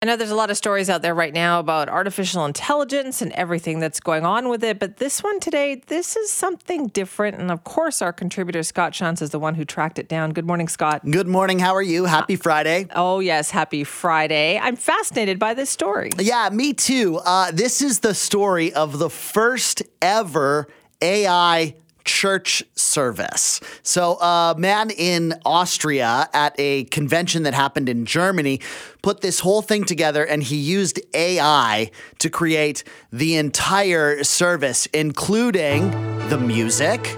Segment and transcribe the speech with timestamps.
[0.00, 3.32] I know there's a lot of stories out there right now about artificial intelligence and
[3.32, 7.36] everything that's going on with it, but this one today, this is something different.
[7.36, 10.30] And of course, our contributor, Scott Shantz, is the one who tracked it down.
[10.30, 11.04] Good morning, Scott.
[11.04, 11.58] Good morning.
[11.58, 12.04] How are you?
[12.04, 12.86] Happy Friday.
[12.94, 13.50] Oh, yes.
[13.50, 14.56] Happy Friday.
[14.56, 16.10] I'm fascinated by this story.
[16.16, 17.16] Yeah, me too.
[17.24, 20.68] Uh, this is the story of the first ever
[21.02, 21.74] AI
[22.08, 23.60] church service.
[23.82, 28.60] So, a man in Austria at a convention that happened in Germany
[29.02, 35.90] put this whole thing together and he used AI to create the entire service, including
[36.30, 37.16] the music.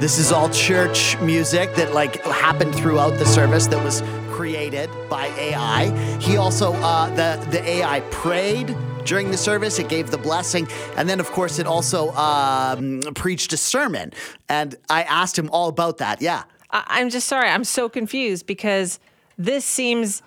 [0.00, 5.26] This is all church music that like happened throughout the service that was created by
[5.38, 6.18] AI.
[6.18, 9.78] He also uh, the the AI prayed during the service.
[9.78, 10.68] It gave the blessing.
[10.96, 14.12] And then, of course, it also um, preached a sermon.
[14.48, 16.20] And I asked him all about that.
[16.22, 16.44] Yeah.
[16.70, 17.48] I- I'm just sorry.
[17.48, 18.98] I'm so confused because
[19.38, 20.22] this seems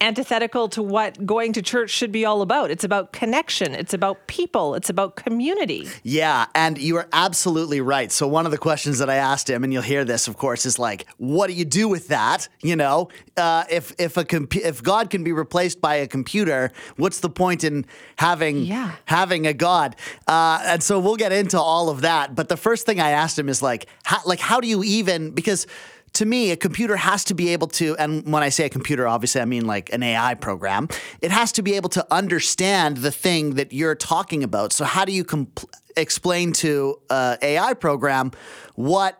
[0.00, 2.70] antithetical to what going to church should be all about.
[2.70, 5.86] It's about connection, it's about people, it's about community.
[6.02, 8.10] Yeah, and you are absolutely right.
[8.10, 10.64] So one of the questions that I asked him, and you'll hear this, of course,
[10.64, 12.48] is like, what do you do with that?
[12.62, 16.72] You know, uh, if if a compu- if God can be replaced by a computer,
[16.96, 17.84] what's the point in
[18.16, 18.92] having Yeah.
[19.04, 19.96] having a God?
[20.26, 22.34] Uh, and so we'll get into all of that.
[22.34, 25.30] But the first thing I asked him is like, how, like how do you even
[25.32, 25.66] because
[26.14, 29.06] to me, a computer has to be able to, and when I say a computer,
[29.06, 30.88] obviously I mean like an AI program,
[31.20, 34.72] it has to be able to understand the thing that you're talking about.
[34.72, 38.32] So, how do you compl- explain to a AI program
[38.74, 39.19] what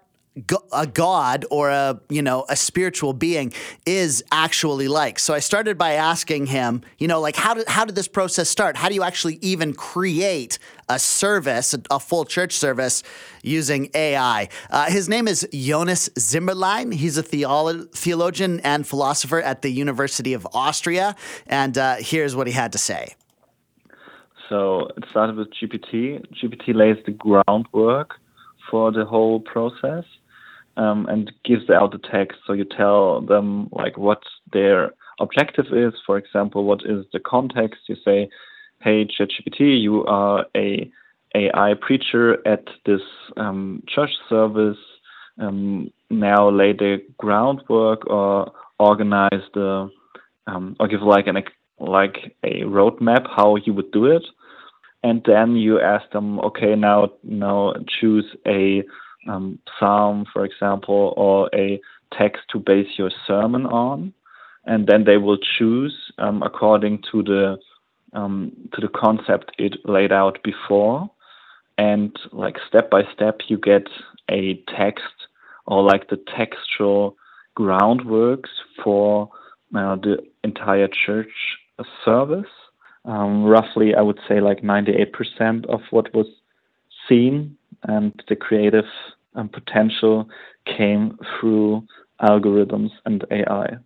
[0.72, 3.52] a god or a you know a spiritual being
[3.84, 5.18] is actually like.
[5.18, 8.48] So i started by asking him you know like how did how did this process
[8.48, 8.76] start?
[8.76, 10.58] How do you actually even create
[10.88, 13.02] a service a, a full church service
[13.42, 16.94] using ai uh, his name is jonas simmerlein.
[16.94, 21.16] He's a theolo- theologian and philosopher at the university of austria.
[21.46, 23.14] And uh, here's what he had to say.
[24.48, 26.24] So it started with GPT.
[26.42, 28.14] GPT lays the groundwork
[28.68, 30.04] for the whole process
[30.76, 32.38] um, and gives out the text.
[32.46, 34.22] So you tell them like what
[34.52, 35.94] their objective is.
[36.06, 37.80] For example, what is the context?
[37.88, 38.28] You say,
[38.80, 40.90] "Hey, ChatGPT, you are a
[41.34, 43.02] AI preacher at this
[43.36, 44.78] um, church service.
[45.38, 49.90] Um, now lay the groundwork or organize the
[50.46, 51.42] um, or give like an
[51.78, 54.24] like a roadmap how you would do it."
[55.02, 58.82] and then you ask them, okay, now now choose a
[59.28, 61.80] um, psalm, for example, or a
[62.16, 64.12] text to base your sermon on,
[64.64, 67.58] and then they will choose um, according to the
[68.12, 71.10] um, to the concept it laid out before,
[71.78, 73.86] and like step by step you get
[74.30, 75.28] a text
[75.66, 77.16] or like the textual
[77.56, 78.48] groundworks
[78.82, 79.30] for
[79.74, 81.30] uh, the entire church
[82.04, 82.50] service.
[83.04, 86.26] Um, roughly, I would say like 98% of what was
[87.10, 88.84] and the creative
[89.34, 90.28] um, potential
[90.66, 91.86] came through
[92.20, 93.76] algorithms and AI.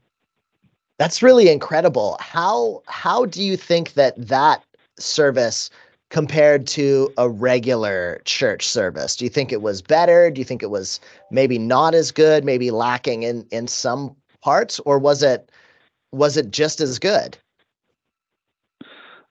[0.98, 2.16] That's really incredible.
[2.20, 4.62] How how do you think that that
[4.98, 5.70] service
[6.10, 9.16] compared to a regular church service?
[9.16, 10.30] Do you think it was better?
[10.30, 14.78] Do you think it was maybe not as good, maybe lacking in in some parts
[14.80, 15.50] or was it
[16.12, 17.36] was it just as good?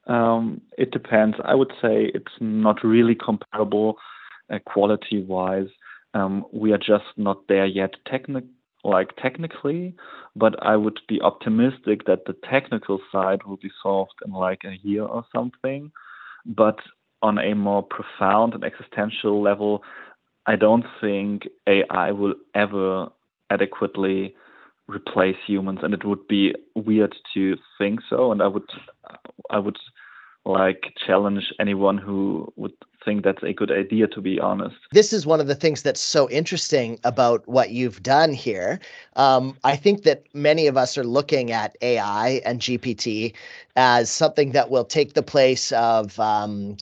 [0.07, 1.37] Um, it depends.
[1.43, 3.97] I would say it's not really comparable
[4.51, 5.69] uh, quality wise.
[6.13, 7.95] Um, we are just not there yet
[8.83, 9.95] like technically,
[10.35, 14.77] but I would be optimistic that the technical side will be solved in like a
[14.83, 15.91] year or something.
[16.45, 16.79] But
[17.21, 19.83] on a more profound and existential level,
[20.45, 23.07] I don't think AI will ever
[23.49, 24.35] adequately
[24.87, 28.31] replace humans, and it would be weird to think so.
[28.31, 28.69] And I would,
[29.49, 29.77] I would
[30.45, 32.73] like challenge anyone who would
[33.05, 34.07] think that's a good idea.
[34.07, 38.01] To be honest, This is one of the things that's so interesting about what you've
[38.03, 38.79] done here.
[39.15, 43.33] Um, I think that many of us are looking at AI and GPT
[43.75, 46.77] as something that will take the place of um,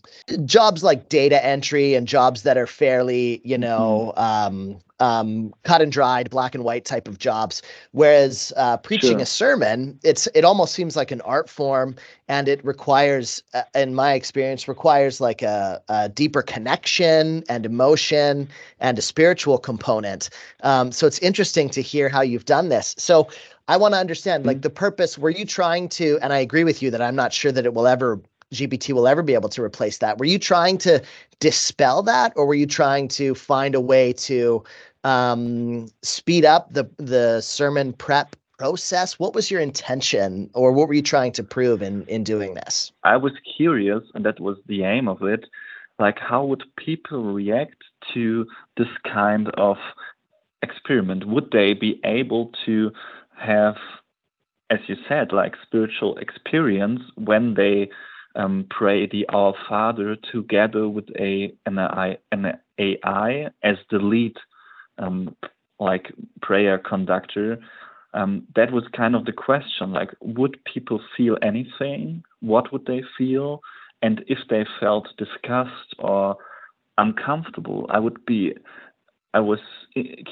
[0.45, 5.91] jobs like data entry and jobs that are fairly, you know, um, um, cut and
[5.91, 7.61] dried, black and white type of jobs.
[7.91, 9.21] Whereas uh, preaching Sure.
[9.21, 11.95] a sermon, it's it almost seems like an art form,
[12.27, 18.47] and it requires, uh, in my experience, requires like a, a deeper connection and emotion
[18.79, 20.29] and a spiritual component.
[20.63, 22.95] Um, so it's interesting to hear how you've done this.
[22.97, 23.27] So
[23.67, 25.17] I want to understand, like the purpose.
[25.17, 26.19] Were you trying to?
[26.21, 28.19] And I agree with you that I'm not sure that it will ever
[28.53, 30.17] GPT will ever be able to replace that.
[30.17, 31.01] Were you trying to
[31.39, 34.63] dispel that, or were you trying to find a way to
[35.03, 39.17] um, speed up the the sermon prep process?
[39.17, 42.91] What was your intention, or what were you trying to prove in in doing this?
[43.03, 45.45] I was curious, and that was the aim of it.
[45.99, 47.83] Like, how would people react
[48.13, 48.45] to
[48.77, 49.77] this kind of
[50.61, 51.27] experiment?
[51.27, 52.91] Would they be able to
[53.37, 53.75] have,
[54.69, 57.89] as you said, like spiritual experience when they
[58.35, 64.35] um, pray the Our Father together with a an AI, an AI as the lead,
[64.97, 65.35] um,
[65.79, 66.11] like
[66.41, 67.59] prayer conductor?
[68.13, 72.23] um, that was kind of the question like would people feel anything?
[72.41, 73.61] What would they feel?
[74.01, 76.35] And if they felt disgust or
[76.97, 78.53] uncomfortable i would be
[79.33, 79.59] i was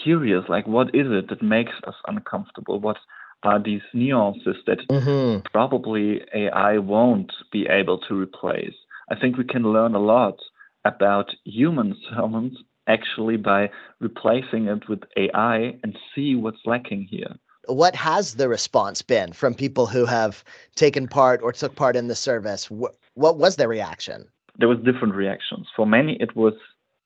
[0.04, 2.80] curious like what is it that makes us uncomfortable?
[2.80, 2.98] What
[3.44, 5.40] are these nuances that Mm-hmm.
[5.52, 8.74] probably ai won't be able to replace
[9.12, 10.38] i think we can learn a lot
[10.86, 12.58] about human sermons
[12.88, 13.70] actually by
[14.00, 17.34] replacing it with ai and see what's lacking here
[17.68, 20.44] What has the response been from people who have
[20.76, 22.64] taken part or took part in the service?
[22.72, 24.20] What, what was their reaction?
[24.60, 25.66] there was different reactions.
[25.76, 26.56] For many, it was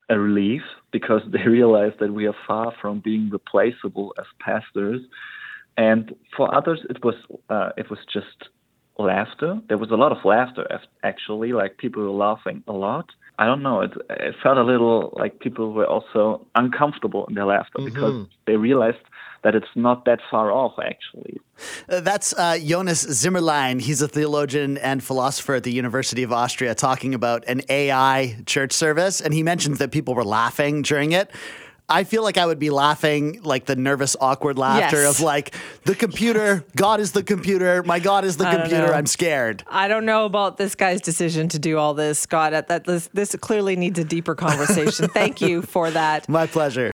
[0.09, 5.01] a relief because they realized that we are far from being replaceable as pastors,
[5.77, 7.15] and for others, it was
[7.49, 8.49] uh, it was just
[8.97, 9.59] laughter.
[9.69, 10.67] There was a lot of laughter
[11.03, 13.09] actually, like people were laughing a lot.
[13.39, 13.81] I don't know.
[13.81, 18.27] It, it felt a little like people were also uncomfortable in their laughter because Mhm.
[18.45, 18.99] they realized
[19.43, 21.37] that it's not that far off actually.
[21.89, 23.81] Uh, That's uh, Jonas Simmerlein.
[23.81, 28.71] He's a theologian and philosopher at the University of Austria talking about an AI church
[28.71, 29.19] service.
[29.19, 31.29] And he mentions that people were laughing during it.
[31.94, 35.19] I feel like I would be laughing like the nervous, awkward laughter Yes.
[35.19, 35.54] of like
[35.84, 38.92] the computer, God is the computer, my God is the I computer.
[38.92, 39.63] I'm scared.
[39.68, 42.51] I don't know about this guy's decision to do all this, Scott.
[42.68, 45.07] That this, this clearly needs a deeper conversation.
[45.13, 46.28] Thank you for that.
[46.28, 46.92] My pleasure.